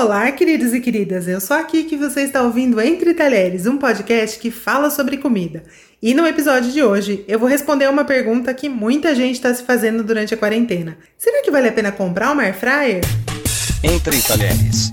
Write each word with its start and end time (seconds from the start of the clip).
Olá, 0.00 0.30
queridos 0.30 0.72
e 0.72 0.78
queridas. 0.78 1.26
Eu 1.26 1.40
sou 1.40 1.56
aqui 1.56 1.82
que 1.82 1.96
você 1.96 2.20
está 2.20 2.40
ouvindo 2.42 2.80
Entre 2.80 3.12
Talheres, 3.14 3.66
um 3.66 3.76
podcast 3.76 4.38
que 4.38 4.48
fala 4.48 4.90
sobre 4.90 5.16
comida. 5.16 5.64
E 6.00 6.14
no 6.14 6.24
episódio 6.24 6.70
de 6.70 6.80
hoje, 6.84 7.24
eu 7.26 7.36
vou 7.36 7.48
responder 7.48 7.90
uma 7.90 8.04
pergunta 8.04 8.54
que 8.54 8.68
muita 8.68 9.12
gente 9.12 9.34
está 9.34 9.52
se 9.52 9.64
fazendo 9.64 10.04
durante 10.04 10.32
a 10.32 10.36
quarentena. 10.36 10.96
Será 11.16 11.42
que 11.42 11.50
vale 11.50 11.66
a 11.66 11.72
pena 11.72 11.90
comprar 11.90 12.30
uma 12.30 12.44
air 12.44 12.54
fryer? 12.54 13.00
Entre 13.82 14.22
Talheres. 14.22 14.88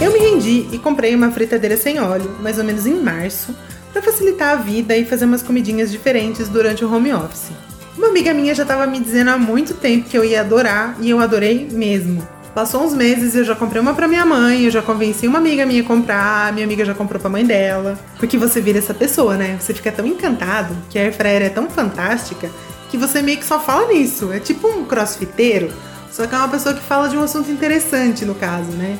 Eu 0.00 0.12
me 0.12 0.20
rendi 0.20 0.68
e 0.72 0.78
comprei 0.78 1.16
uma 1.16 1.32
fritadeira 1.32 1.76
sem 1.76 1.98
óleo, 1.98 2.38
mais 2.40 2.58
ou 2.58 2.64
menos 2.64 2.86
em 2.86 2.94
março, 2.94 3.52
para 3.92 4.00
facilitar 4.00 4.50
a 4.50 4.62
vida 4.62 4.96
e 4.96 5.04
fazer 5.04 5.24
umas 5.24 5.42
comidinhas 5.42 5.90
diferentes 5.90 6.48
durante 6.48 6.84
o 6.84 6.94
home 6.94 7.12
office. 7.12 7.50
Uma 7.98 8.06
amiga 8.06 8.32
minha 8.32 8.54
já 8.54 8.62
estava 8.62 8.86
me 8.86 9.00
dizendo 9.00 9.30
há 9.30 9.36
muito 9.36 9.74
tempo 9.74 10.08
que 10.08 10.16
eu 10.16 10.24
ia 10.24 10.40
adorar 10.40 10.96
e 11.00 11.10
eu 11.10 11.18
adorei 11.18 11.68
mesmo. 11.68 12.26
Passou 12.54 12.84
uns 12.84 12.94
meses 12.94 13.34
eu 13.34 13.42
já 13.42 13.56
comprei 13.56 13.82
uma 13.82 13.92
para 13.92 14.06
minha 14.06 14.24
mãe, 14.24 14.66
eu 14.66 14.70
já 14.70 14.80
convenci 14.80 15.26
uma 15.26 15.38
amiga 15.38 15.66
minha 15.66 15.82
a 15.82 15.84
comprar, 15.84 16.52
minha 16.52 16.64
amiga 16.64 16.84
já 16.84 16.94
comprou 16.94 17.20
pra 17.20 17.28
mãe 17.28 17.44
dela. 17.44 17.98
Porque 18.16 18.38
você 18.38 18.60
vira 18.60 18.78
essa 18.78 18.94
pessoa, 18.94 19.36
né? 19.36 19.56
Você 19.58 19.74
fica 19.74 19.90
tão 19.90 20.06
encantado 20.06 20.76
que 20.88 20.96
a 20.96 21.02
airfryer 21.02 21.42
é 21.42 21.48
tão 21.48 21.68
fantástica 21.68 22.48
que 22.88 22.96
você 22.96 23.20
meio 23.20 23.38
que 23.38 23.44
só 23.44 23.58
fala 23.58 23.88
nisso. 23.88 24.32
É 24.32 24.38
tipo 24.38 24.68
um 24.68 24.84
crossfiteiro, 24.84 25.72
só 26.12 26.24
que 26.24 26.32
é 26.32 26.38
uma 26.38 26.48
pessoa 26.48 26.76
que 26.76 26.80
fala 26.80 27.08
de 27.08 27.16
um 27.16 27.22
assunto 27.24 27.50
interessante 27.50 28.24
no 28.24 28.36
caso, 28.36 28.70
né? 28.70 28.96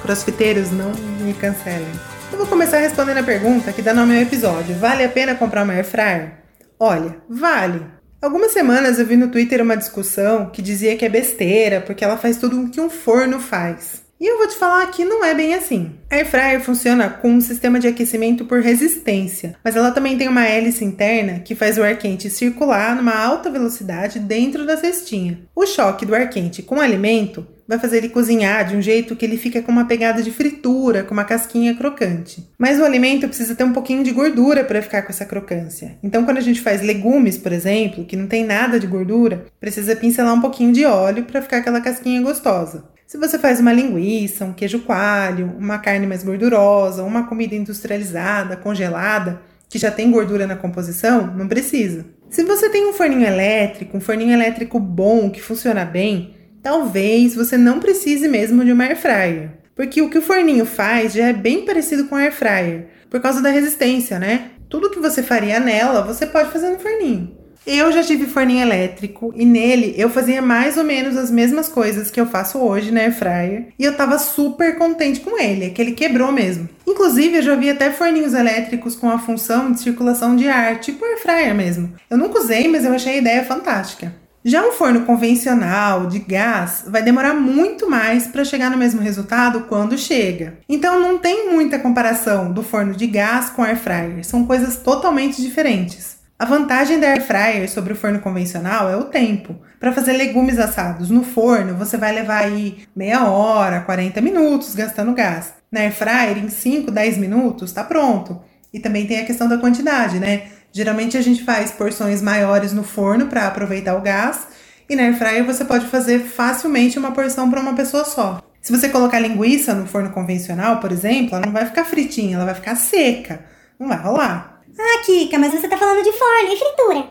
Crossfiteiros, 0.00 0.70
não 0.70 0.92
me 1.20 1.34
cancelem. 1.34 1.90
Eu 2.30 2.38
vou 2.38 2.46
começar 2.46 2.78
respondendo 2.78 3.18
a 3.18 3.24
pergunta 3.24 3.72
que 3.72 3.82
dá 3.82 3.92
nome 3.92 4.14
ao 4.14 4.22
episódio. 4.22 4.76
Vale 4.78 5.02
a 5.02 5.08
pena 5.08 5.34
comprar 5.34 5.64
uma 5.64 5.72
airfryer? 5.72 6.34
Olha, 6.78 7.16
vale. 7.28 8.01
Algumas 8.22 8.52
semanas 8.52 9.00
eu 9.00 9.04
vi 9.04 9.16
no 9.16 9.32
Twitter 9.32 9.60
uma 9.60 9.76
discussão 9.76 10.48
que 10.48 10.62
dizia 10.62 10.96
que 10.96 11.04
é 11.04 11.08
besteira 11.08 11.80
porque 11.80 12.04
ela 12.04 12.16
faz 12.16 12.36
tudo 12.36 12.62
o 12.62 12.70
que 12.70 12.80
um 12.80 12.88
forno 12.88 13.40
faz. 13.40 14.01
E 14.22 14.24
eu 14.24 14.38
vou 14.38 14.46
te 14.46 14.54
falar 14.54 14.86
que 14.86 15.04
não 15.04 15.24
é 15.24 15.34
bem 15.34 15.52
assim. 15.52 15.90
A 16.08 16.14
air 16.14 16.24
fryer 16.24 16.60
funciona 16.60 17.10
com 17.10 17.28
um 17.28 17.40
sistema 17.40 17.80
de 17.80 17.88
aquecimento 17.88 18.44
por 18.44 18.60
resistência, 18.60 19.56
mas 19.64 19.74
ela 19.74 19.90
também 19.90 20.16
tem 20.16 20.28
uma 20.28 20.46
hélice 20.46 20.84
interna 20.84 21.40
que 21.40 21.56
faz 21.56 21.76
o 21.76 21.82
ar 21.82 21.98
quente 21.98 22.30
circular 22.30 22.94
numa 22.94 23.16
alta 23.16 23.50
velocidade 23.50 24.20
dentro 24.20 24.64
da 24.64 24.76
cestinha. 24.76 25.40
O 25.56 25.66
choque 25.66 26.06
do 26.06 26.14
ar 26.14 26.30
quente 26.30 26.62
com 26.62 26.76
o 26.76 26.80
alimento 26.80 27.44
vai 27.66 27.80
fazer 27.80 27.96
ele 27.96 28.10
cozinhar 28.10 28.64
de 28.64 28.76
um 28.76 28.82
jeito 28.82 29.16
que 29.16 29.24
ele 29.24 29.36
fica 29.36 29.60
com 29.60 29.72
uma 29.72 29.86
pegada 29.86 30.22
de 30.22 30.30
fritura, 30.30 31.02
com 31.02 31.14
uma 31.14 31.24
casquinha 31.24 31.74
crocante. 31.74 32.48
Mas 32.56 32.78
o 32.78 32.84
alimento 32.84 33.26
precisa 33.26 33.56
ter 33.56 33.64
um 33.64 33.72
pouquinho 33.72 34.04
de 34.04 34.12
gordura 34.12 34.62
para 34.62 34.82
ficar 34.82 35.02
com 35.02 35.10
essa 35.10 35.24
crocância. 35.24 35.98
Então, 36.00 36.24
quando 36.24 36.38
a 36.38 36.42
gente 36.42 36.60
faz 36.60 36.80
legumes, 36.80 37.38
por 37.38 37.50
exemplo, 37.50 38.04
que 38.04 38.14
não 38.14 38.28
tem 38.28 38.44
nada 38.44 38.78
de 38.78 38.86
gordura, 38.86 39.46
precisa 39.58 39.96
pincelar 39.96 40.32
um 40.32 40.40
pouquinho 40.40 40.72
de 40.72 40.84
óleo 40.84 41.24
para 41.24 41.42
ficar 41.42 41.56
aquela 41.56 41.80
casquinha 41.80 42.22
gostosa. 42.22 42.91
Se 43.12 43.18
você 43.18 43.38
faz 43.38 43.60
uma 43.60 43.74
linguiça, 43.74 44.46
um 44.46 44.54
queijo 44.54 44.78
coalho, 44.78 45.54
uma 45.58 45.78
carne 45.78 46.06
mais 46.06 46.24
gordurosa, 46.24 47.02
uma 47.02 47.26
comida 47.26 47.54
industrializada, 47.54 48.56
congelada, 48.56 49.42
que 49.68 49.78
já 49.78 49.90
tem 49.90 50.10
gordura 50.10 50.46
na 50.46 50.56
composição, 50.56 51.26
não 51.26 51.46
precisa. 51.46 52.06
Se 52.30 52.42
você 52.42 52.70
tem 52.70 52.88
um 52.88 52.94
forninho 52.94 53.26
elétrico, 53.26 53.98
um 53.98 54.00
forninho 54.00 54.32
elétrico 54.32 54.80
bom 54.80 55.28
que 55.28 55.42
funciona 55.42 55.84
bem, 55.84 56.34
talvez 56.62 57.34
você 57.34 57.58
não 57.58 57.80
precise 57.80 58.26
mesmo 58.28 58.64
de 58.64 58.72
uma 58.72 58.84
air 58.84 58.96
fryer. 58.96 59.50
Porque 59.76 60.00
o 60.00 60.08
que 60.08 60.16
o 60.16 60.22
forninho 60.22 60.64
faz 60.64 61.12
já 61.12 61.26
é 61.26 61.34
bem 61.34 61.66
parecido 61.66 62.06
com 62.06 62.16
a 62.16 62.20
air 62.20 62.32
fryer, 62.32 62.86
por 63.10 63.20
causa 63.20 63.42
da 63.42 63.50
resistência, 63.50 64.18
né? 64.18 64.52
Tudo 64.70 64.88
que 64.88 65.00
você 65.00 65.22
faria 65.22 65.60
nela, 65.60 66.00
você 66.00 66.24
pode 66.24 66.50
fazer 66.50 66.70
no 66.70 66.78
forninho. 66.78 67.41
Eu 67.64 67.92
já 67.92 68.02
tive 68.02 68.26
forninho 68.26 68.62
elétrico 68.62 69.32
e 69.36 69.44
nele 69.44 69.94
eu 69.96 70.10
fazia 70.10 70.42
mais 70.42 70.76
ou 70.76 70.82
menos 70.82 71.16
as 71.16 71.30
mesmas 71.30 71.68
coisas 71.68 72.10
que 72.10 72.20
eu 72.20 72.26
faço 72.26 72.58
hoje 72.58 72.90
na 72.90 73.00
air 73.00 73.16
fryer 73.16 73.68
e 73.78 73.84
eu 73.84 73.96
tava 73.96 74.18
super 74.18 74.76
contente 74.76 75.20
com 75.20 75.40
ele, 75.40 75.66
é 75.66 75.70
que 75.70 75.80
ele 75.80 75.92
quebrou 75.92 76.32
mesmo. 76.32 76.68
Inclusive 76.84 77.36
eu 77.36 77.42
já 77.42 77.54
vi 77.54 77.70
até 77.70 77.92
forninhos 77.92 78.34
elétricos 78.34 78.96
com 78.96 79.08
a 79.08 79.18
função 79.18 79.70
de 79.70 79.80
circulação 79.80 80.34
de 80.34 80.48
ar, 80.48 80.80
tipo 80.80 81.04
air 81.04 81.22
fryer 81.22 81.54
mesmo. 81.54 81.92
Eu 82.10 82.18
nunca 82.18 82.40
usei, 82.40 82.66
mas 82.66 82.84
eu 82.84 82.92
achei 82.92 83.14
a 83.14 83.18
ideia 83.18 83.44
fantástica. 83.44 84.12
Já 84.44 84.66
um 84.66 84.72
forno 84.72 85.02
convencional 85.02 86.06
de 86.08 86.18
gás 86.18 86.84
vai 86.88 87.00
demorar 87.00 87.32
muito 87.32 87.88
mais 87.88 88.26
para 88.26 88.44
chegar 88.44 88.72
no 88.72 88.76
mesmo 88.76 89.00
resultado 89.00 89.66
quando 89.68 89.96
chega. 89.96 90.58
Então 90.68 90.98
não 90.98 91.16
tem 91.16 91.48
muita 91.48 91.78
comparação 91.78 92.52
do 92.52 92.60
forno 92.60 92.92
de 92.92 93.06
gás 93.06 93.50
com 93.50 93.62
air 93.62 93.78
fryer, 93.78 94.24
são 94.24 94.44
coisas 94.44 94.78
totalmente 94.78 95.40
diferentes. 95.40 96.11
A 96.42 96.44
vantagem 96.44 96.98
da 96.98 97.06
air 97.06 97.24
fryer 97.24 97.70
sobre 97.70 97.92
o 97.92 97.96
forno 97.96 98.18
convencional 98.18 98.90
é 98.90 98.96
o 98.96 99.04
tempo. 99.04 99.54
Para 99.78 99.92
fazer 99.92 100.14
legumes 100.14 100.58
assados 100.58 101.08
no 101.08 101.22
forno, 101.22 101.76
você 101.76 101.96
vai 101.96 102.12
levar 102.12 102.38
aí 102.38 102.82
meia 102.96 103.26
hora, 103.26 103.82
40 103.82 104.20
minutos 104.20 104.74
gastando 104.74 105.14
gás. 105.14 105.54
Na 105.70 105.82
air 105.82 105.92
fryer, 105.92 106.38
em 106.38 106.48
5, 106.48 106.90
10 106.90 107.18
minutos, 107.18 107.70
está 107.70 107.84
pronto. 107.84 108.42
E 108.74 108.80
também 108.80 109.06
tem 109.06 109.20
a 109.20 109.24
questão 109.24 109.48
da 109.48 109.56
quantidade, 109.56 110.18
né? 110.18 110.48
Geralmente 110.72 111.16
a 111.16 111.22
gente 111.22 111.44
faz 111.44 111.70
porções 111.70 112.20
maiores 112.20 112.72
no 112.72 112.82
forno 112.82 113.28
para 113.28 113.46
aproveitar 113.46 113.94
o 113.94 114.00
gás, 114.00 114.48
e 114.90 114.96
na 114.96 115.04
air 115.04 115.16
fryer 115.16 115.44
você 115.44 115.64
pode 115.64 115.86
fazer 115.86 116.18
facilmente 116.24 116.98
uma 116.98 117.12
porção 117.12 117.48
para 117.48 117.60
uma 117.60 117.74
pessoa 117.74 118.04
só. 118.04 118.42
Se 118.60 118.72
você 118.72 118.88
colocar 118.88 119.20
linguiça 119.20 119.74
no 119.74 119.86
forno 119.86 120.10
convencional, 120.10 120.80
por 120.80 120.90
exemplo, 120.90 121.36
ela 121.36 121.46
não 121.46 121.52
vai 121.52 121.66
ficar 121.66 121.84
fritinha, 121.84 122.34
ela 122.34 122.46
vai 122.46 122.54
ficar 122.56 122.74
seca. 122.74 123.44
Não 123.78 123.86
vai 123.86 123.98
rolar. 123.98 124.51
Ah, 124.78 125.02
Kika, 125.04 125.38
mas 125.38 125.52
você 125.52 125.68
tá 125.68 125.76
falando 125.76 126.02
de 126.02 126.12
forno 126.12 126.52
e 126.52 126.56
fritura. 126.56 127.08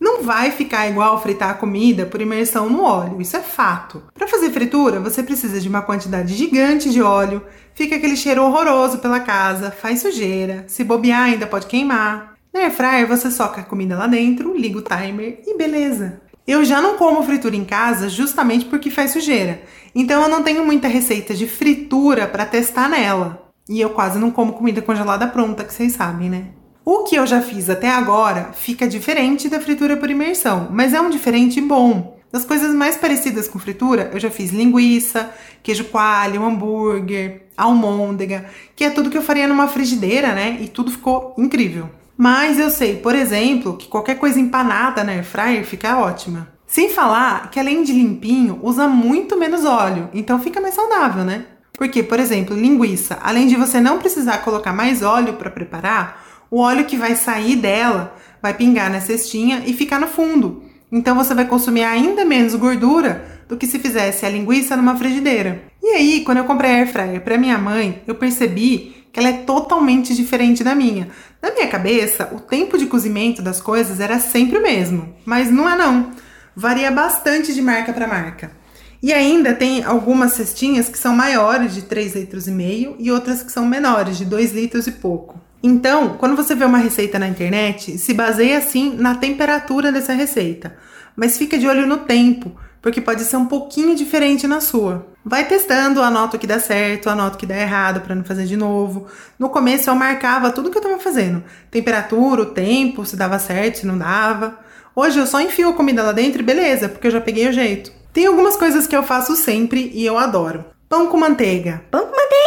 Não 0.00 0.22
vai 0.22 0.50
ficar 0.50 0.88
igual 0.88 1.20
fritar 1.20 1.50
a 1.50 1.54
comida 1.54 2.06
por 2.06 2.22
imersão 2.22 2.70
no 2.70 2.82
óleo, 2.82 3.20
isso 3.20 3.36
é 3.36 3.40
fato. 3.40 4.02
Para 4.14 4.26
fazer 4.26 4.50
fritura, 4.50 4.98
você 4.98 5.22
precisa 5.22 5.60
de 5.60 5.68
uma 5.68 5.82
quantidade 5.82 6.34
gigante 6.34 6.88
de 6.90 7.02
óleo, 7.02 7.42
fica 7.74 7.96
aquele 7.96 8.16
cheiro 8.16 8.42
horroroso 8.42 8.98
pela 8.98 9.20
casa, 9.20 9.70
faz 9.70 10.00
sujeira, 10.00 10.64
se 10.68 10.82
bobear 10.82 11.24
ainda 11.24 11.46
pode 11.46 11.66
queimar. 11.66 12.34
Na 12.52 12.60
air 12.60 12.72
fryer 12.72 13.06
você 13.06 13.30
soca 13.30 13.60
a 13.60 13.64
comida 13.64 13.96
lá 13.96 14.06
dentro, 14.06 14.56
liga 14.56 14.78
o 14.78 14.82
timer 14.82 15.42
e 15.46 15.56
beleza. 15.56 16.22
Eu 16.46 16.64
já 16.64 16.80
não 16.80 16.96
como 16.96 17.22
fritura 17.22 17.54
em 17.54 17.64
casa 17.64 18.08
justamente 18.08 18.64
porque 18.64 18.90
faz 18.90 19.10
sujeira. 19.10 19.62
Então 19.94 20.22
eu 20.22 20.28
não 20.28 20.42
tenho 20.42 20.64
muita 20.64 20.88
receita 20.88 21.34
de 21.34 21.46
fritura 21.46 22.26
para 22.26 22.46
testar 22.46 22.88
nela. 22.88 23.52
E 23.68 23.80
eu 23.80 23.90
quase 23.90 24.18
não 24.18 24.30
como 24.30 24.54
comida 24.54 24.82
congelada 24.82 25.28
pronta, 25.28 25.62
que 25.62 25.72
vocês 25.72 25.92
sabem, 25.92 26.28
né? 26.30 26.46
O 26.92 27.04
que 27.04 27.14
eu 27.14 27.24
já 27.24 27.40
fiz 27.40 27.70
até 27.70 27.88
agora 27.88 28.50
fica 28.52 28.88
diferente 28.88 29.48
da 29.48 29.60
fritura 29.60 29.96
por 29.96 30.10
imersão, 30.10 30.66
mas 30.72 30.92
é 30.92 31.00
um 31.00 31.08
diferente 31.08 31.60
bom. 31.60 32.18
Das 32.32 32.44
coisas 32.44 32.74
mais 32.74 32.96
parecidas 32.96 33.46
com 33.46 33.60
fritura, 33.60 34.10
eu 34.12 34.18
já 34.18 34.28
fiz 34.28 34.50
linguiça, 34.50 35.32
queijo 35.62 35.84
coalho, 35.84 36.42
hambúrguer, 36.42 37.42
almôndega, 37.56 38.44
que 38.74 38.82
é 38.82 38.90
tudo 38.90 39.08
que 39.08 39.16
eu 39.16 39.22
faria 39.22 39.46
numa 39.46 39.68
frigideira, 39.68 40.34
né? 40.34 40.58
E 40.60 40.66
tudo 40.66 40.90
ficou 40.90 41.32
incrível. 41.38 41.88
Mas 42.16 42.58
eu 42.58 42.70
sei, 42.70 42.96
por 42.96 43.14
exemplo, 43.14 43.76
que 43.76 43.86
qualquer 43.86 44.16
coisa 44.16 44.40
empanada 44.40 45.04
na 45.04 45.12
air 45.12 45.24
fryer 45.24 45.64
fica 45.64 45.96
ótima. 45.96 46.48
Sem 46.66 46.90
falar 46.90 47.52
que 47.52 47.60
além 47.60 47.84
de 47.84 47.92
limpinho, 47.92 48.58
usa 48.64 48.88
muito 48.88 49.38
menos 49.38 49.64
óleo, 49.64 50.10
então 50.12 50.40
fica 50.40 50.60
mais 50.60 50.74
saudável, 50.74 51.24
né? 51.24 51.44
Porque, 51.74 52.02
por 52.02 52.18
exemplo, 52.18 52.56
linguiça, 52.56 53.16
além 53.22 53.46
de 53.46 53.54
você 53.54 53.80
não 53.80 53.98
precisar 53.98 54.38
colocar 54.38 54.72
mais 54.72 55.02
óleo 55.02 55.34
para 55.34 55.50
preparar, 55.50 56.29
o 56.50 56.58
óleo 56.58 56.84
que 56.84 56.96
vai 56.96 57.14
sair 57.14 57.56
dela 57.56 58.16
vai 58.42 58.54
pingar 58.54 58.90
na 58.90 59.00
cestinha 59.00 59.62
e 59.66 59.72
ficar 59.72 60.00
no 60.00 60.08
fundo. 60.08 60.64
Então 60.90 61.14
você 61.14 61.34
vai 61.34 61.46
consumir 61.46 61.84
ainda 61.84 62.24
menos 62.24 62.54
gordura 62.54 63.24
do 63.48 63.56
que 63.56 63.66
se 63.66 63.78
fizesse 63.78 64.26
a 64.26 64.30
linguiça 64.30 64.76
numa 64.76 64.96
frigideira. 64.96 65.62
E 65.82 65.88
aí, 65.88 66.24
quando 66.24 66.38
eu 66.38 66.44
comprei 66.44 66.70
a 66.72 66.74
air 66.76 66.92
fryer 66.92 67.20
para 67.20 67.38
minha 67.38 67.58
mãe, 67.58 68.02
eu 68.06 68.14
percebi 68.14 69.06
que 69.12 69.18
ela 69.18 69.28
é 69.28 69.38
totalmente 69.44 70.14
diferente 70.14 70.62
da 70.62 70.74
minha. 70.74 71.08
Na 71.40 71.52
minha 71.52 71.68
cabeça, 71.68 72.28
o 72.32 72.40
tempo 72.40 72.76
de 72.76 72.86
cozimento 72.86 73.42
das 73.42 73.60
coisas 73.60 74.00
era 74.00 74.18
sempre 74.18 74.58
o 74.58 74.62
mesmo, 74.62 75.14
mas 75.24 75.50
não 75.50 75.68
é 75.68 75.76
não. 75.76 76.10
Varia 76.54 76.90
bastante 76.90 77.54
de 77.54 77.62
marca 77.62 77.92
para 77.92 78.06
marca. 78.06 78.52
E 79.02 79.12
ainda 79.12 79.54
tem 79.54 79.82
algumas 79.82 80.32
cestinhas 80.32 80.88
que 80.88 80.98
são 80.98 81.16
maiores 81.16 81.74
de 81.74 81.82
3 81.82 82.16
litros 82.16 82.46
e 82.46 82.50
meio 82.50 82.96
e 82.98 83.10
outras 83.10 83.42
que 83.42 83.50
são 83.50 83.64
menores 83.64 84.18
de 84.18 84.24
2 84.24 84.52
litros 84.52 84.86
e 84.86 84.92
pouco. 84.92 85.40
Então, 85.62 86.16
quando 86.16 86.36
você 86.36 86.54
vê 86.54 86.64
uma 86.64 86.78
receita 86.78 87.18
na 87.18 87.28
internet, 87.28 87.98
se 87.98 88.14
baseia 88.14 88.58
assim 88.58 88.94
na 88.96 89.14
temperatura 89.14 89.92
dessa 89.92 90.12
receita, 90.12 90.74
mas 91.14 91.36
fica 91.36 91.58
de 91.58 91.66
olho 91.66 91.86
no 91.86 91.98
tempo, 91.98 92.56
porque 92.80 93.00
pode 93.00 93.24
ser 93.24 93.36
um 93.36 93.46
pouquinho 93.46 93.94
diferente 93.94 94.46
na 94.46 94.60
sua. 94.60 95.06
Vai 95.22 95.46
testando, 95.46 96.02
anota 96.02 96.36
o 96.36 96.40
que 96.40 96.46
dá 96.46 96.58
certo, 96.58 97.10
anota 97.10 97.36
o 97.36 97.38
que 97.38 97.44
dá 97.44 97.56
errado 97.56 98.00
para 98.00 98.14
não 98.14 98.24
fazer 98.24 98.46
de 98.46 98.56
novo. 98.56 99.06
No 99.38 99.50
começo 99.50 99.90
eu 99.90 99.94
marcava 99.94 100.50
tudo 100.50 100.70
que 100.70 100.78
eu 100.78 100.82
estava 100.82 100.98
fazendo: 100.98 101.44
temperatura, 101.70 102.42
o 102.42 102.46
tempo, 102.46 103.04
se 103.04 103.16
dava 103.16 103.38
certo, 103.38 103.80
se 103.80 103.86
não 103.86 103.98
dava. 103.98 104.58
Hoje 104.96 105.18
eu 105.18 105.26
só 105.26 105.40
enfio 105.40 105.68
a 105.68 105.74
comida 105.74 106.02
lá 106.02 106.12
dentro 106.12 106.40
e 106.40 106.44
beleza, 106.44 106.88
porque 106.88 107.06
eu 107.06 107.10
já 107.10 107.20
peguei 107.20 107.48
o 107.48 107.52
jeito. 107.52 107.92
Tem 108.12 108.26
algumas 108.26 108.56
coisas 108.56 108.86
que 108.86 108.96
eu 108.96 109.02
faço 109.02 109.36
sempre 109.36 109.90
e 109.94 110.04
eu 110.04 110.18
adoro. 110.18 110.64
Pão 110.88 111.06
com 111.06 111.16
manteiga. 111.16 111.82
Pão 111.90 112.06
com 112.06 112.16
manteiga, 112.16 112.39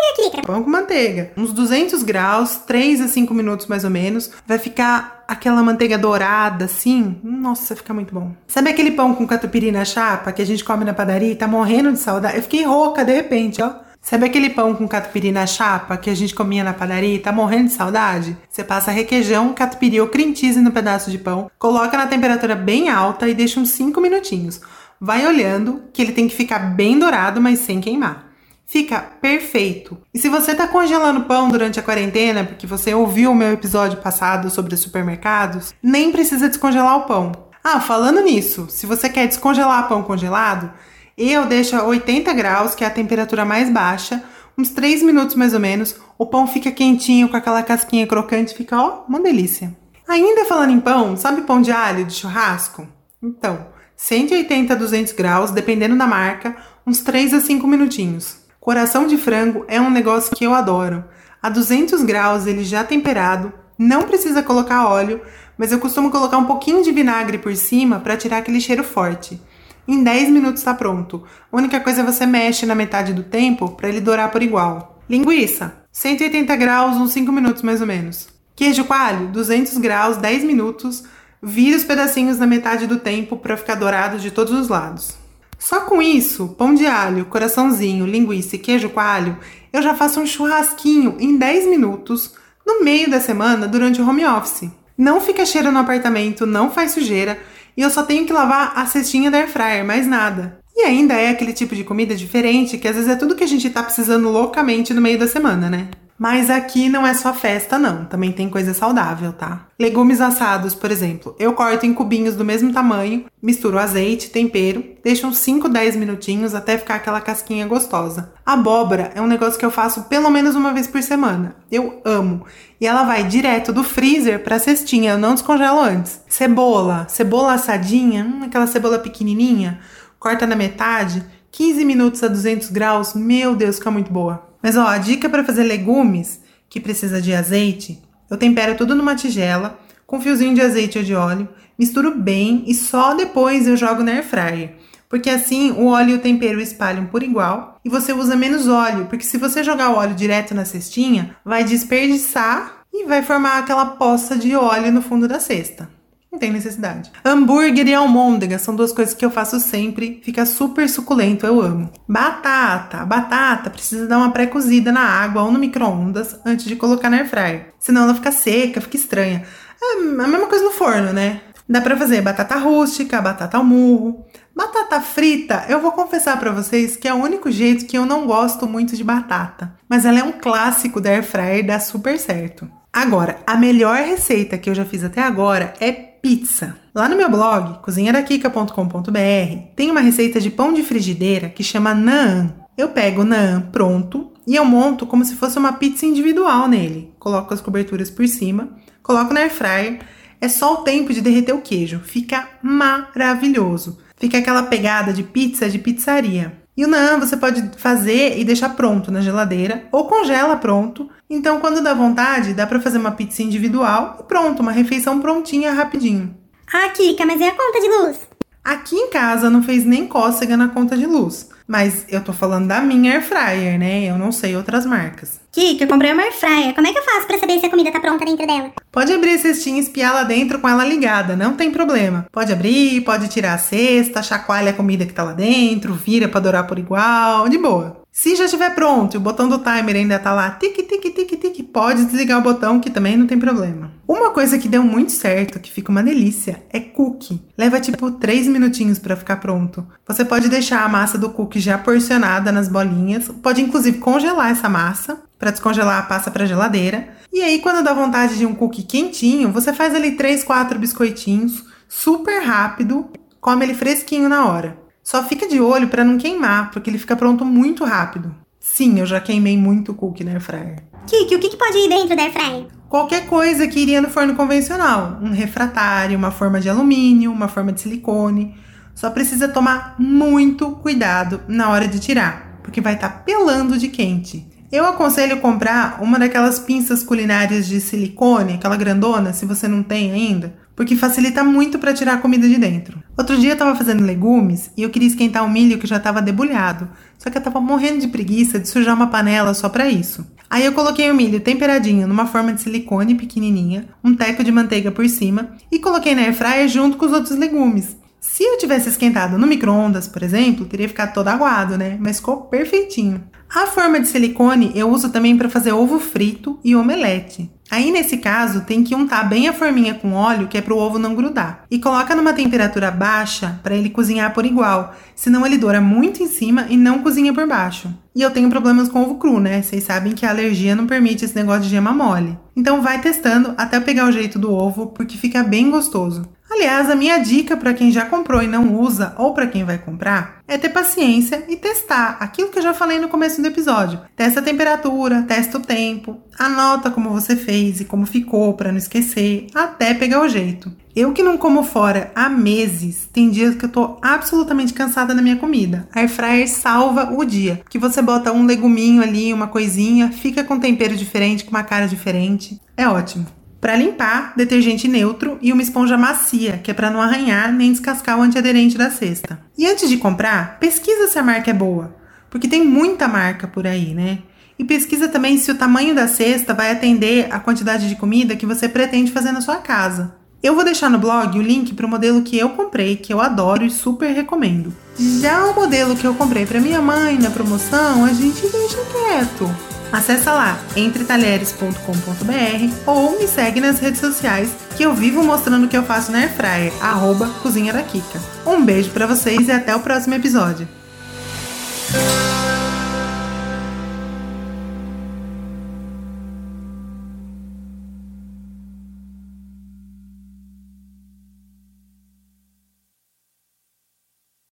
Pão 0.45 0.63
com 0.63 0.69
manteiga. 0.69 1.31
Uns 1.37 1.53
200 1.53 2.03
graus, 2.03 2.57
3 2.67 3.01
a 3.01 3.07
5 3.07 3.33
minutos 3.33 3.67
mais 3.67 3.83
ou 3.83 3.89
menos. 3.89 4.31
Vai 4.45 4.57
ficar 4.57 5.23
aquela 5.27 5.63
manteiga 5.63 5.97
dourada 5.97 6.65
assim. 6.65 7.17
Nossa, 7.23 7.75
fica 7.75 7.93
muito 7.93 8.13
bom. 8.13 8.31
Sabe 8.47 8.69
aquele 8.69 8.91
pão 8.91 9.13
com 9.15 9.25
catupiry 9.25 9.71
na 9.71 9.85
chapa 9.85 10.31
que 10.31 10.41
a 10.41 10.45
gente 10.45 10.63
come 10.63 10.85
na 10.85 10.93
padaria 10.93 11.31
e 11.31 11.35
tá 11.35 11.47
morrendo 11.47 11.91
de 11.91 11.99
saudade? 11.99 12.37
Eu 12.37 12.43
fiquei 12.43 12.63
rouca 12.63 13.03
de 13.03 13.13
repente, 13.13 13.61
ó. 13.61 13.73
Sabe 14.01 14.25
aquele 14.25 14.49
pão 14.49 14.75
com 14.75 14.85
catupiry 14.85 15.31
na 15.31 15.47
chapa 15.47 15.95
que 15.95 16.09
a 16.09 16.15
gente 16.15 16.35
comia 16.35 16.61
na 16.61 16.73
padaria 16.73 17.15
e 17.15 17.19
tá 17.19 17.31
morrendo 17.31 17.69
de 17.69 17.73
saudade? 17.73 18.35
Você 18.49 18.61
passa 18.61 18.91
requeijão, 18.91 19.53
catupiry 19.53 20.01
ou 20.01 20.09
cream 20.09 20.35
cheese 20.35 20.59
no 20.59 20.73
pedaço 20.73 21.09
de 21.09 21.17
pão, 21.17 21.49
coloca 21.57 21.95
na 21.97 22.05
temperatura 22.05 22.53
bem 22.53 22.89
alta 22.89 23.29
e 23.29 23.33
deixa 23.33 23.61
uns 23.61 23.69
5 23.69 24.01
minutinhos. 24.01 24.59
Vai 24.99 25.25
olhando 25.25 25.83
que 25.93 26.01
ele 26.01 26.11
tem 26.11 26.27
que 26.27 26.35
ficar 26.35 26.59
bem 26.59 26.99
dourado, 26.99 27.39
mas 27.39 27.59
sem 27.59 27.79
queimar. 27.79 28.32
Fica 28.73 28.99
perfeito. 28.99 29.99
E 30.11 30.17
se 30.17 30.27
você 30.27 30.55
tá 30.55 30.67
congelando 30.67 31.25
pão 31.25 31.47
durante 31.47 31.79
a 31.79 31.83
quarentena, 31.83 32.43
porque 32.43 32.65
você 32.65 32.91
ouviu 32.91 33.29
o 33.29 33.35
meu 33.35 33.53
episódio 33.53 33.99
passado 33.99 34.49
sobre 34.49 34.75
supermercados, 34.75 35.75
nem 35.79 36.11
precisa 36.11 36.49
descongelar 36.49 36.97
o 36.97 37.03
pão. 37.03 37.31
Ah, 37.63 37.79
falando 37.79 38.19
nisso, 38.21 38.65
se 38.69 38.87
você 38.87 39.07
quer 39.07 39.27
descongelar 39.27 39.87
pão 39.87 40.01
congelado, 40.01 40.73
eu 41.15 41.45
deixo 41.45 41.75
a 41.75 41.83
80 41.83 42.33
graus, 42.33 42.73
que 42.73 42.83
é 42.83 42.87
a 42.87 42.89
temperatura 42.89 43.45
mais 43.45 43.69
baixa, 43.69 44.23
uns 44.57 44.71
3 44.71 45.03
minutos 45.03 45.35
mais 45.35 45.53
ou 45.53 45.59
menos. 45.59 45.95
O 46.17 46.25
pão 46.25 46.47
fica 46.47 46.71
quentinho 46.71 47.29
com 47.29 47.37
aquela 47.37 47.61
casquinha 47.61 48.07
crocante, 48.07 48.55
fica 48.55 48.75
ó, 48.75 49.03
uma 49.07 49.19
delícia. 49.19 49.71
Ainda 50.07 50.45
falando 50.45 50.71
em 50.71 50.79
pão, 50.79 51.15
sabe 51.15 51.43
pão 51.43 51.61
de 51.61 51.71
alho 51.71 52.05
de 52.05 52.13
churrasco? 52.15 52.87
Então, 53.21 53.67
180 53.95 54.73
a 54.73 54.75
200 54.75 55.13
graus, 55.13 55.51
dependendo 55.51 55.95
da 55.95 56.07
marca, 56.07 56.57
uns 56.87 57.01
3 57.01 57.35
a 57.35 57.39
5 57.39 57.67
minutinhos. 57.67 58.41
Coração 58.63 59.05
de 59.05 59.17
frango 59.17 59.65
é 59.67 59.81
um 59.81 59.89
negócio 59.89 60.33
que 60.33 60.45
eu 60.45 60.53
adoro. 60.53 61.03
A 61.41 61.49
200 61.49 62.01
graus, 62.03 62.47
ele 62.47 62.63
já 62.63 62.81
temperado, 62.81 63.51
não 63.77 64.03
precisa 64.03 64.41
colocar 64.41 64.87
óleo, 64.87 65.19
mas 65.57 65.73
eu 65.73 65.79
costumo 65.79 66.09
colocar 66.09 66.37
um 66.37 66.45
pouquinho 66.45 66.81
de 66.81 66.89
vinagre 66.89 67.37
por 67.37 67.53
cima 67.57 67.99
para 67.99 68.15
tirar 68.15 68.37
aquele 68.37 68.61
cheiro 68.61 68.81
forte. 68.81 69.37
Em 69.85 70.01
10 70.01 70.29
minutos 70.29 70.61
está 70.61 70.73
pronto. 70.73 71.25
A 71.51 71.57
única 71.57 71.81
coisa 71.81 72.03
é 72.03 72.05
você 72.05 72.25
mexe 72.25 72.65
na 72.65 72.73
metade 72.73 73.11
do 73.11 73.23
tempo 73.23 73.71
para 73.71 73.89
ele 73.89 73.99
dourar 73.99 74.31
por 74.31 74.41
igual. 74.41 74.97
Linguiça, 75.09 75.83
180 75.91 76.55
graus, 76.55 76.95
uns 76.95 77.11
5 77.11 77.33
minutos 77.33 77.63
mais 77.63 77.81
ou 77.81 77.87
menos. 77.87 78.29
Queijo 78.55 78.85
coalho, 78.85 79.27
200 79.27 79.77
graus, 79.79 80.15
10 80.15 80.45
minutos. 80.45 81.03
Vira 81.41 81.75
os 81.75 81.83
pedacinhos 81.83 82.37
na 82.37 82.47
metade 82.47 82.87
do 82.87 82.97
tempo 82.97 83.35
para 83.35 83.57
ficar 83.57 83.75
dourado 83.75 84.19
de 84.19 84.31
todos 84.31 84.53
os 84.53 84.69
lados. 84.69 85.21
Só 85.63 85.79
com 85.79 86.01
isso, 86.01 86.49
pão 86.57 86.75
de 86.75 86.85
alho, 86.85 87.23
coraçãozinho, 87.23 88.05
linguiça 88.05 88.57
e 88.57 88.59
queijo 88.59 88.89
coalho, 88.89 89.37
eu 89.71 89.81
já 89.81 89.95
faço 89.95 90.19
um 90.19 90.25
churrasquinho 90.25 91.15
em 91.21 91.37
10 91.37 91.67
minutos 91.67 92.33
no 92.67 92.83
meio 92.83 93.09
da 93.09 93.21
semana 93.21 93.65
durante 93.65 94.01
o 94.01 94.05
home 94.07 94.25
office. 94.25 94.69
Não 94.97 95.21
fica 95.21 95.45
cheiro 95.45 95.71
no 95.71 95.79
apartamento, 95.79 96.45
não 96.45 96.69
faz 96.69 96.91
sujeira 96.91 97.39
e 97.77 97.81
eu 97.81 97.89
só 97.89 98.03
tenho 98.03 98.25
que 98.25 98.33
lavar 98.33 98.73
a 98.75 98.85
cestinha 98.87 99.31
da 99.31 99.37
air 99.37 99.47
fryer, 99.47 99.85
mais 99.85 100.05
nada. 100.05 100.59
E 100.75 100.83
ainda 100.83 101.13
é 101.13 101.29
aquele 101.29 101.53
tipo 101.53 101.77
de 101.77 101.85
comida 101.85 102.13
diferente 102.13 102.77
que 102.77 102.87
às 102.89 102.97
vezes 102.97 103.09
é 103.09 103.15
tudo 103.15 103.33
que 103.33 103.43
a 103.45 103.47
gente 103.47 103.69
tá 103.69 103.81
precisando 103.81 104.27
loucamente 104.27 104.93
no 104.93 104.99
meio 104.99 105.17
da 105.17 105.29
semana, 105.29 105.69
né? 105.69 105.87
Mas 106.23 106.49
aqui 106.49 106.87
não 106.87 107.05
é 107.05 107.13
só 107.13 107.33
festa, 107.33 107.77
não. 107.77 108.05
Também 108.05 108.31
tem 108.31 108.49
coisa 108.49 108.73
saudável, 108.73 109.33
tá? 109.33 109.67
Legumes 109.77 110.21
assados, 110.21 110.73
por 110.73 110.89
exemplo. 110.89 111.35
Eu 111.37 111.51
corto 111.51 111.85
em 111.85 111.93
cubinhos 111.93 112.33
do 112.33 112.45
mesmo 112.45 112.71
tamanho, 112.71 113.25
misturo 113.41 113.77
azeite, 113.77 114.29
tempero, 114.29 114.85
deixo 115.03 115.27
uns 115.27 115.39
5, 115.39 115.67
10 115.67 115.97
minutinhos 115.97 116.55
até 116.55 116.77
ficar 116.77 116.95
aquela 116.95 117.19
casquinha 117.19 117.67
gostosa. 117.67 118.31
Abóbora 118.45 119.11
é 119.13 119.21
um 119.21 119.27
negócio 119.27 119.59
que 119.59 119.65
eu 119.65 119.69
faço 119.69 120.03
pelo 120.03 120.29
menos 120.29 120.55
uma 120.55 120.71
vez 120.71 120.87
por 120.87 121.03
semana. 121.03 121.57
Eu 121.69 122.01
amo. 122.05 122.45
E 122.79 122.87
ela 122.87 123.03
vai 123.03 123.25
direto 123.25 123.73
do 123.73 123.83
freezer 123.83 124.45
pra 124.45 124.59
cestinha, 124.59 125.11
eu 125.11 125.17
não 125.17 125.33
descongelo 125.33 125.81
antes. 125.81 126.21
Cebola, 126.29 127.05
cebola 127.09 127.55
assadinha, 127.55 128.23
hum, 128.23 128.43
aquela 128.45 128.65
cebola 128.65 128.97
pequenininha, 128.97 129.81
corta 130.17 130.47
na 130.47 130.55
metade, 130.55 131.21
15 131.51 131.83
minutos 131.83 132.23
a 132.23 132.29
200 132.29 132.69
graus, 132.69 133.13
meu 133.13 133.57
Deus, 133.57 133.75
fica 133.75 133.91
muito 133.91 134.09
boa. 134.09 134.52
Mas 134.63 134.77
ó, 134.77 134.87
a 134.87 134.97
dica 134.97 135.27
para 135.27 135.43
fazer 135.43 135.63
legumes 135.63 136.41
que 136.69 136.79
precisa 136.79 137.21
de 137.21 137.33
azeite, 137.33 138.01
eu 138.31 138.37
tempero 138.37 138.77
tudo 138.77 138.95
numa 138.95 139.13
tigela 139.13 139.77
com 140.07 140.17
um 140.17 140.21
fiozinho 140.21 140.55
de 140.55 140.61
azeite 140.61 140.97
ou 140.97 141.03
de 141.03 141.13
óleo, 141.13 141.49
misturo 141.77 142.15
bem 142.15 142.63
e 142.65 142.73
só 142.73 143.13
depois 143.13 143.67
eu 143.67 143.75
jogo 143.75 144.01
na 144.03 144.13
air 144.13 144.23
fryer. 144.23 144.75
Porque 145.09 145.29
assim 145.29 145.71
o 145.71 145.87
óleo 145.87 146.11
e 146.11 146.13
o 146.15 146.19
tempero 146.19 146.61
espalham 146.61 147.05
por 147.05 147.21
igual 147.21 147.79
e 147.83 147.89
você 147.89 148.13
usa 148.13 148.35
menos 148.35 148.67
óleo, 148.67 149.05
porque 149.05 149.25
se 149.25 149.37
você 149.37 149.63
jogar 149.63 149.89
o 149.89 149.97
óleo 149.97 150.15
direto 150.15 150.55
na 150.55 150.65
cestinha, 150.65 151.35
vai 151.43 151.63
desperdiçar 151.63 152.83
e 152.91 153.05
vai 153.05 153.21
formar 153.21 153.59
aquela 153.59 153.85
poça 153.85 154.37
de 154.37 154.55
óleo 154.55 154.91
no 154.91 155.01
fundo 155.01 155.27
da 155.27 155.39
cesta. 155.39 155.89
Não 156.33 156.39
tem 156.39 156.51
necessidade. 156.51 157.11
Hambúrguer 157.23 157.87
e 157.87 157.93
almôndega 157.93 158.57
são 158.57 158.75
duas 158.75 158.91
coisas 158.91 159.13
que 159.13 159.23
eu 159.23 159.29
faço 159.29 159.59
sempre. 159.59 160.19
Fica 160.25 160.47
super 160.47 160.89
suculento, 160.89 161.45
eu 161.45 161.61
amo. 161.61 161.91
Batata. 162.09 163.05
Batata 163.05 163.69
precisa 163.69 164.07
dar 164.07 164.17
uma 164.17 164.31
pré-cozida 164.31 164.91
na 164.91 165.01
água 165.01 165.43
ou 165.43 165.51
no 165.51 165.59
micro-ondas 165.59 166.35
antes 166.43 166.65
de 166.65 166.75
colocar 166.75 167.07
na 167.11 167.17
air 167.17 167.29
fryer. 167.29 167.67
Senão 167.77 168.05
ela 168.05 168.15
fica 168.15 168.31
seca, 168.31 168.81
fica 168.81 168.97
estranha. 168.97 169.43
É 169.79 169.99
a 169.99 170.27
mesma 170.27 170.47
coisa 170.47 170.63
no 170.63 170.71
forno, 170.71 171.13
né? 171.13 171.39
Dá 171.69 171.79
pra 171.81 171.95
fazer 171.95 172.19
batata 172.21 172.55
rústica, 172.55 173.21
batata 173.21 173.55
ao 173.55 173.63
murro. 173.63 174.25
Batata 174.55 175.01
frita, 175.01 175.65
eu 175.69 175.79
vou 175.79 175.91
confessar 175.91 176.39
para 176.39 176.51
vocês 176.51 176.95
que 176.95 177.07
é 177.07 177.13
o 177.13 177.17
único 177.17 177.51
jeito 177.51 177.85
que 177.85 177.97
eu 177.97 178.07
não 178.07 178.25
gosto 178.25 178.65
muito 178.67 178.95
de 178.95 179.03
batata. 179.03 179.75
Mas 179.87 180.03
ela 180.03 180.19
é 180.19 180.23
um 180.23 180.31
clássico 180.31 180.99
da 180.99 181.11
air 181.11 181.23
fryer, 181.23 181.63
dá 181.63 181.79
super 181.79 182.17
certo. 182.17 182.67
Agora, 182.91 183.37
a 183.45 183.55
melhor 183.55 183.97
receita 183.97 184.57
que 184.57 184.67
eu 184.67 184.75
já 184.75 184.83
fiz 184.83 185.03
até 185.03 185.21
agora 185.21 185.75
é 185.79 186.12
pizza. 186.23 186.77
Lá 186.95 187.09
no 187.09 187.17
meu 187.17 187.29
blog, 187.29 187.79
cozinhadakika.com.br, 187.81 189.57
tem 189.75 189.91
uma 189.91 189.99
receita 189.99 190.39
de 190.39 190.49
pão 190.49 190.71
de 190.71 190.81
frigideira 190.81 191.49
que 191.49 191.61
chama 191.61 191.93
naan. 191.93 192.53
Eu 192.77 192.89
pego 192.89 193.23
o 193.23 193.25
naan 193.25 193.69
pronto 193.73 194.31
e 194.47 194.55
eu 194.55 194.63
monto 194.63 195.05
como 195.05 195.25
se 195.25 195.35
fosse 195.35 195.59
uma 195.59 195.73
pizza 195.73 196.05
individual 196.05 196.69
nele. 196.69 197.13
Coloco 197.19 197.53
as 197.53 197.59
coberturas 197.59 198.09
por 198.09 198.25
cima, 198.25 198.69
coloco 199.03 199.33
na 199.33 199.41
air 199.41 199.51
fryer. 199.51 199.99
É 200.39 200.47
só 200.47 200.75
o 200.75 200.83
tempo 200.83 201.13
de 201.13 201.19
derreter 201.19 201.53
o 201.53 201.61
queijo. 201.61 201.99
Fica 201.99 202.47
maravilhoso. 202.61 203.99
Fica 204.15 204.37
aquela 204.37 204.63
pegada 204.63 205.11
de 205.11 205.23
pizza 205.23 205.69
de 205.69 205.77
pizzaria. 205.77 206.62
E 206.75 206.83
o 206.83 206.87
naan 206.87 207.19
você 207.19 207.37
pode 207.37 207.71
fazer 207.77 208.39
e 208.39 208.43
deixar 208.43 208.69
pronto 208.69 209.11
na 209.11 209.21
geladeira 209.21 209.85
ou 209.91 210.05
congela 210.05 210.55
pronto. 210.57 211.09
Então, 211.29 211.59
quando 211.59 211.83
dá 211.83 211.93
vontade, 211.93 212.53
dá 212.53 212.65
para 212.65 212.81
fazer 212.81 212.97
uma 212.97 213.11
pizza 213.11 213.43
individual 213.43 214.17
e 214.19 214.23
pronto, 214.23 214.61
uma 214.61 214.71
refeição 214.71 215.19
prontinha 215.21 215.71
rapidinho. 215.71 216.35
Ah, 216.73 216.89
Kika, 216.89 217.25
mas 217.25 217.39
e 217.39 217.43
a 217.43 217.51
conta 217.51 217.79
de 217.79 217.87
luz? 217.87 218.19
Aqui 218.63 218.95
em 218.95 219.09
casa 219.09 219.49
não 219.49 219.61
fez 219.61 219.85
nem 219.85 220.07
cócega 220.07 220.57
na 220.57 220.69
conta 220.69 220.97
de 220.97 221.05
luz. 221.05 221.49
Mas 221.67 222.05
eu 222.09 222.21
tô 222.21 222.33
falando 222.33 222.67
da 222.67 222.81
minha 222.81 223.13
air 223.13 223.23
fryer, 223.23 223.79
né? 223.79 224.03
Eu 224.03 224.17
não 224.17 224.31
sei 224.31 224.55
outras 224.55 224.85
marcas. 224.85 225.39
Kika, 225.51 225.83
eu 225.83 225.87
comprei 225.87 226.11
uma 226.11 226.23
air 226.23 226.33
fryer. 226.33 226.73
Como 226.73 226.87
é 226.87 226.91
que 226.91 226.99
eu 226.99 227.03
faço 227.03 227.27
pra 227.27 227.37
saber 227.37 227.59
se 227.59 227.65
a 227.65 227.69
comida 227.69 227.91
tá 227.91 227.99
pronta 227.99 228.25
dentro 228.25 228.45
dela? 228.45 228.71
Pode 228.91 229.13
abrir 229.13 229.31
a 229.31 229.37
cestinha 229.37 229.77
e 229.77 229.79
espiar 229.79 230.13
lá 230.13 230.23
dentro 230.23 230.59
com 230.59 230.67
ela 230.67 230.85
ligada, 230.85 231.35
não 231.35 231.55
tem 231.55 231.71
problema. 231.71 232.25
Pode 232.31 232.51
abrir, 232.51 233.01
pode 233.01 233.27
tirar 233.27 233.53
a 233.53 233.57
cesta, 233.57 234.21
chacoalha 234.23 234.71
a 234.71 234.73
comida 234.73 235.05
que 235.05 235.13
tá 235.13 235.23
lá 235.23 235.33
dentro, 235.33 235.93
vira 235.93 236.27
pra 236.27 236.39
dourar 236.39 236.67
por 236.67 236.77
igual, 236.77 237.47
de 237.47 237.57
boa. 237.57 238.02
Se 238.15 238.35
já 238.35 238.45
estiver 238.45 238.75
pronto 238.75 239.15
e 239.15 239.17
o 239.17 239.19
botão 239.19 239.49
do 239.49 239.57
timer 239.57 239.95
ainda 239.95 240.19
tá 240.19 240.31
lá, 240.31 240.51
tique, 240.51 240.83
tique, 240.83 241.09
tique, 241.09 241.35
tique, 241.35 241.63
pode 241.63 242.05
desligar 242.05 242.37
o 242.37 242.43
botão 242.43 242.79
que 242.79 242.91
também 242.91 243.17
não 243.17 243.25
tem 243.25 243.39
problema. 243.39 243.91
Uma 244.07 244.29
coisa 244.29 244.59
que 244.59 244.67
deu 244.67 244.83
muito 244.83 245.11
certo, 245.11 245.59
que 245.59 245.71
fica 245.71 245.91
uma 245.91 246.03
delícia, 246.03 246.63
é 246.69 246.79
cookie. 246.79 247.41
Leva 247.57 247.79
tipo 247.79 248.11
3 248.11 248.47
minutinhos 248.49 248.99
para 248.99 249.15
ficar 249.15 249.37
pronto. 249.37 249.83
Você 250.07 250.23
pode 250.23 250.47
deixar 250.47 250.83
a 250.83 250.87
massa 250.87 251.17
do 251.17 251.31
cookie 251.31 251.59
já 251.59 251.75
porcionada 251.75 252.51
nas 252.51 252.67
bolinhas, 252.67 253.29
pode 253.41 253.63
inclusive 253.63 253.97
congelar 253.97 254.51
essa 254.51 254.69
massa 254.69 255.19
para 255.39 255.49
descongelar, 255.49 256.07
passa 256.07 256.29
para 256.29 256.45
geladeira. 256.45 257.17
E 257.33 257.41
aí 257.41 257.57
quando 257.57 257.83
dá 257.83 257.95
vontade 257.95 258.37
de 258.37 258.45
um 258.45 258.53
cookie 258.53 258.83
quentinho, 258.83 259.51
você 259.51 259.73
faz 259.73 259.95
ali 259.95 260.11
3, 260.11 260.43
4 260.43 260.77
biscoitinhos, 260.77 261.65
super 261.89 262.43
rápido, 262.43 263.09
come 263.41 263.65
ele 263.65 263.73
fresquinho 263.73 264.29
na 264.29 264.45
hora. 264.45 264.82
Só 265.03 265.21
fica 265.21 265.47
de 265.47 265.59
olho 265.59 265.89
para 265.89 266.05
não 266.05 266.17
queimar, 266.17 266.71
porque 266.71 266.89
ele 266.89 266.97
fica 266.97 267.15
pronto 267.15 267.43
muito 267.43 267.83
rápido. 267.83 268.33
Sim, 268.57 268.99
eu 268.99 269.05
já 269.05 269.19
queimei 269.19 269.57
muito 269.57 269.93
cookie 269.93 270.23
na 270.23 270.31
air 270.31 270.41
fryer. 270.41 270.83
Kiki, 271.05 271.35
o 271.35 271.39
que, 271.39 271.49
que 271.49 271.57
pode 271.57 271.77
ir 271.77 271.89
dentro 271.89 272.15
da 272.15 272.23
air 272.23 272.31
fryer? 272.31 272.67
Qualquer 272.87 273.25
coisa 273.25 273.67
que 273.67 273.79
iria 273.79 274.01
no 274.01 274.09
forno 274.09 274.35
convencional, 274.35 275.19
um 275.21 275.31
refratário, 275.31 276.17
uma 276.17 276.31
forma 276.31 276.61
de 276.61 276.69
alumínio, 276.69 277.31
uma 277.31 277.49
forma 277.49 277.73
de 277.73 277.81
silicone. 277.81 278.55
Só 278.95 279.09
precisa 279.09 279.49
tomar 279.49 279.95
muito 279.99 280.71
cuidado 280.71 281.41
na 281.47 281.69
hora 281.69 281.87
de 281.87 281.99
tirar, 281.99 282.59
porque 282.63 282.79
vai 282.79 282.93
estar 282.93 283.09
tá 283.09 283.17
pelando 283.17 283.77
de 283.77 283.89
quente. 283.89 284.47
Eu 284.71 284.85
aconselho 284.85 285.41
comprar 285.41 286.01
uma 286.01 286.17
daquelas 286.17 286.59
pinças 286.59 287.03
culinárias 287.03 287.67
de 287.67 287.81
silicone, 287.81 288.53
aquela 288.53 288.77
grandona, 288.77 289.33
se 289.33 289.45
você 289.45 289.67
não 289.67 289.83
tem 289.83 290.11
ainda, 290.11 290.55
porque 290.75 290.95
facilita 290.95 291.43
muito 291.43 291.77
para 291.79 291.93
tirar 291.93 292.15
a 292.15 292.17
comida 292.17 292.47
de 292.47 292.57
dentro. 292.57 293.01
Outro 293.17 293.37
dia 293.37 293.51
eu 293.51 293.57
tava 293.57 293.75
fazendo 293.75 294.03
legumes 294.03 294.71
e 294.75 294.83
eu 294.83 294.89
queria 294.89 295.07
esquentar 295.07 295.45
o 295.45 295.49
milho 295.49 295.77
que 295.77 295.87
já 295.87 295.99
tava 295.99 296.21
debulhado, 296.21 296.89
só 297.17 297.29
que 297.29 297.37
eu 297.37 297.41
tava 297.41 297.61
morrendo 297.61 297.99
de 297.99 298.07
preguiça 298.07 298.59
de 298.59 298.67
sujar 298.67 298.95
uma 298.95 299.07
panela 299.07 299.53
só 299.53 299.69
para 299.69 299.89
isso. 299.89 300.25
Aí 300.49 300.65
eu 300.65 300.73
coloquei 300.73 301.09
o 301.09 301.15
milho 301.15 301.39
temperadinho 301.39 302.07
numa 302.07 302.27
forma 302.27 302.53
de 302.53 302.61
silicone 302.61 303.15
pequenininha, 303.15 303.87
um 304.03 304.15
teco 304.15 304.43
de 304.43 304.51
manteiga 304.51 304.91
por 304.91 305.07
cima 305.09 305.55
e 305.71 305.79
coloquei 305.79 306.13
na 306.13 306.21
airfryer 306.21 306.67
junto 306.67 306.97
com 306.97 307.05
os 307.05 307.11
outros 307.11 307.37
legumes. 307.37 307.97
Se 308.19 308.41
eu 308.43 308.57
tivesse 308.57 308.87
esquentado 308.87 309.37
no 309.37 309.45
micro-ondas, 309.45 310.07
por 310.07 310.23
exemplo, 310.23 310.65
teria 310.65 310.87
ficado 310.87 311.13
todo 311.13 311.27
aguado, 311.27 311.77
né? 311.77 311.97
Mas 311.99 312.17
ficou 312.17 312.41
perfeitinho. 312.43 313.23
A 313.53 313.67
forma 313.67 313.99
de 313.99 314.07
silicone 314.07 314.71
eu 314.73 314.89
uso 314.89 315.09
também 315.09 315.37
para 315.37 315.49
fazer 315.49 315.73
ovo 315.73 315.99
frito 315.99 316.57
e 316.63 316.75
omelete. 316.75 317.51
Aí 317.71 317.91
nesse 317.91 318.17
caso 318.17 318.61
tem 318.61 318.83
que 318.83 318.93
untar 318.93 319.27
bem 319.27 319.47
a 319.47 319.53
forminha 319.53 319.93
com 319.93 320.13
óleo, 320.13 320.47
que 320.47 320.57
é 320.57 320.61
para 320.61 320.73
o 320.73 320.77
ovo 320.77 320.99
não 320.99 321.15
grudar. 321.15 321.63
E 321.71 321.79
coloca 321.79 322.15
numa 322.15 322.33
temperatura 322.33 322.91
baixa 322.91 323.59
para 323.63 323.75
ele 323.75 323.89
cozinhar 323.89 324.33
por 324.33 324.45
igual, 324.45 324.93
senão 325.15 325.45
ele 325.45 325.57
doura 325.57 325.81
muito 325.81 326.21
em 326.21 326.27
cima 326.27 326.67
e 326.69 326.77
não 326.77 326.99
cozinha 326.99 327.33
por 327.33 327.47
baixo. 327.47 327.89
E 328.15 328.21
eu 328.21 328.29
tenho 328.29 328.49
problemas 328.49 328.89
com 328.89 329.01
ovo 329.01 329.15
cru, 329.15 329.39
né? 329.39 329.61
Vocês 329.61 329.83
sabem 329.83 330.13
que 330.13 330.25
a 330.25 330.29
alergia 330.29 330.75
não 330.75 330.85
permite 330.85 331.25
esse 331.25 331.35
negócio 331.35 331.63
de 331.63 331.69
gema 331.69 331.91
mole. 331.91 332.37
Então 332.55 332.81
vai 332.81 333.01
testando 333.01 333.55
até 333.57 333.79
pegar 333.79 334.07
o 334.07 334.11
jeito 334.11 334.37
do 334.37 334.53
ovo, 334.53 334.87
porque 334.87 335.17
fica 335.17 335.41
bem 335.43 335.71
gostoso. 335.71 336.29
Aliás, 336.53 336.87
a 336.87 336.95
minha 336.95 337.17
dica 337.17 337.57
para 337.57 337.73
quem 337.73 337.91
já 337.91 338.05
comprou 338.05 338.39
e 338.43 338.47
não 338.47 338.79
usa, 338.79 339.15
ou 339.17 339.33
para 339.33 339.47
quem 339.47 339.63
vai 339.63 339.79
comprar, 339.79 340.37
é 340.47 340.55
ter 340.55 340.69
paciência 340.69 341.43
e 341.49 341.55
testar 341.55 342.17
aquilo 342.19 342.49
que 342.49 342.59
eu 342.59 342.63
já 342.63 342.75
falei 342.75 342.99
no 342.99 343.09
começo 343.09 343.41
do 343.41 343.47
episódio. 343.47 343.99
Testa 344.15 344.39
a 344.39 344.43
temperatura, 344.43 345.23
testa 345.23 345.57
o 345.57 345.61
tempo, 345.61 346.21
anota 346.37 346.91
como 346.91 347.09
você 347.09 347.35
fez 347.35 347.81
e 347.81 347.85
como 347.85 348.05
ficou 348.05 348.53
para 348.53 348.71
não 348.71 348.77
esquecer, 348.77 349.47
até 349.55 349.95
pegar 349.95 350.21
o 350.21 350.29
jeito. 350.29 350.71
Eu 350.95 351.11
que 351.11 351.23
não 351.23 351.39
como 351.39 351.63
fora 351.63 352.11
há 352.13 352.29
meses, 352.29 353.09
tem 353.11 353.31
dias 353.31 353.55
que 353.55 353.65
eu 353.65 353.69
tô 353.69 353.97
absolutamente 353.99 354.73
cansada 354.73 355.15
da 355.15 355.23
minha 355.23 355.37
comida. 355.37 355.87
A 355.91 356.01
Airfryer 356.01 356.47
salva 356.47 357.11
o 357.17 357.25
dia, 357.25 357.61
que 357.67 357.79
você 357.79 357.99
bota 357.99 358.31
um 358.31 358.45
leguminho 358.45 359.01
ali, 359.01 359.33
uma 359.33 359.47
coisinha, 359.47 360.11
fica 360.11 360.43
com 360.43 360.59
tempero 360.59 360.95
diferente, 360.95 361.45
com 361.45 361.49
uma 361.49 361.63
cara 361.63 361.87
diferente. 361.87 362.61
É 362.77 362.87
ótimo. 362.87 363.25
Para 363.63 363.77
limpar, 363.77 364.33
detergente 364.35 364.89
neutro 364.89 365.37
e 365.41 365.53
uma 365.53 365.61
esponja 365.61 365.97
macia, 365.97 366.59
que 366.61 366.69
é 366.69 366.73
para 366.73 366.89
não 366.89 367.01
arranhar 367.01 367.49
nem 367.53 367.71
descascar 367.71 368.19
o 368.19 368.21
antiaderente 368.21 368.77
da 368.77 368.91
cesta. 368.91 369.39
E 369.57 369.65
antes 369.65 369.87
de 369.87 369.95
comprar, 369.95 370.59
pesquisa 370.59 371.07
se 371.07 371.17
a 371.17 371.23
marca 371.23 371.49
é 371.49 371.53
boa, 371.53 371.95
porque 372.29 372.49
tem 372.49 372.65
muita 372.65 373.07
marca 373.07 373.47
por 373.47 373.65
aí, 373.65 373.93
né? 373.93 374.19
E 374.59 374.65
pesquisa 374.65 375.07
também 375.07 375.37
se 375.37 375.49
o 375.49 375.55
tamanho 375.55 375.95
da 375.95 376.09
cesta 376.09 376.53
vai 376.53 376.73
atender 376.73 377.29
a 377.31 377.39
quantidade 377.39 377.87
de 377.87 377.95
comida 377.95 378.35
que 378.35 378.45
você 378.45 378.67
pretende 378.67 379.13
fazer 379.13 379.31
na 379.31 379.39
sua 379.39 379.55
casa. 379.55 380.13
Eu 380.43 380.55
vou 380.55 380.65
deixar 380.65 380.89
no 380.89 380.99
blog 380.99 381.39
o 381.39 381.41
link 381.41 381.73
para 381.73 381.85
o 381.85 381.89
modelo 381.89 382.21
que 382.21 382.37
eu 382.37 382.49
comprei, 382.49 382.97
que 382.97 383.13
eu 383.13 383.21
adoro 383.21 383.63
e 383.63 383.71
super 383.71 384.11
recomendo. 384.13 384.73
Já 385.21 385.45
o 385.45 385.55
modelo 385.55 385.95
que 385.95 386.05
eu 386.05 386.13
comprei 386.15 386.45
para 386.45 386.59
minha 386.59 386.81
mãe 386.81 387.17
na 387.17 387.31
promoção, 387.31 388.03
a 388.03 388.11
gente 388.11 388.41
deixa 388.41 388.79
quieto. 388.91 389.72
Acesse 389.93 390.25
lá 390.25 390.59
entretalheres.com.br 390.75 392.73
ou 392.87 393.19
me 393.19 393.27
segue 393.27 393.61
nas 393.61 393.77
redes 393.77 394.01
sociais 394.01 394.51
que 394.75 394.81
eu 394.81 394.95
vivo 394.95 395.23
mostrando 395.23 395.67
o 395.67 395.69
que 395.69 395.77
eu 395.77 395.83
faço 395.83 396.11
na 396.11 396.17
Airfryer, 396.17 396.73
arroba 396.81 397.29
Cozinha 397.43 397.71
da 397.71 397.83
Kika. 397.83 398.19
Um 398.43 398.65
beijo 398.65 398.89
para 398.89 399.05
vocês 399.05 399.47
e 399.47 399.51
até 399.51 399.75
o 399.75 399.81
próximo 399.81 400.15
episódio. 400.15 400.67